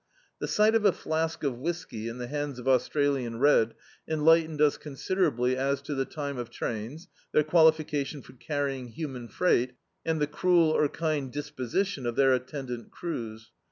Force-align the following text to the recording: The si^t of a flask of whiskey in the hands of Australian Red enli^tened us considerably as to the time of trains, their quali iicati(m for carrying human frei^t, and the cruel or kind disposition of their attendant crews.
The 0.39 0.47
si^t 0.47 0.73
of 0.73 0.83
a 0.83 0.93
flask 0.93 1.43
of 1.43 1.59
whiskey 1.59 2.07
in 2.07 2.17
the 2.17 2.25
hands 2.25 2.57
of 2.57 2.67
Australian 2.67 3.37
Red 3.37 3.75
enli^tened 4.09 4.59
us 4.59 4.75
considerably 4.75 5.55
as 5.55 5.79
to 5.83 5.93
the 5.93 6.05
time 6.05 6.39
of 6.39 6.49
trains, 6.49 7.07
their 7.33 7.43
quali 7.43 7.71
iicati(m 7.71 8.23
for 8.23 8.33
carrying 8.33 8.87
human 8.87 9.27
frei^t, 9.27 9.73
and 10.03 10.19
the 10.19 10.25
cruel 10.25 10.71
or 10.71 10.89
kind 10.89 11.31
disposition 11.31 12.07
of 12.07 12.15
their 12.15 12.33
attendant 12.33 12.89
crews. 12.89 13.51